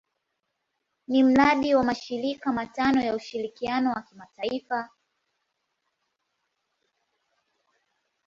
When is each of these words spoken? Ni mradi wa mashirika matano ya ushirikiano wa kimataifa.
Ni 1.07 1.23
mradi 1.23 1.75
wa 1.75 1.83
mashirika 1.83 2.53
matano 2.53 3.01
ya 3.01 3.15
ushirikiano 3.15 3.89
wa 3.91 4.01
kimataifa. 4.01 4.89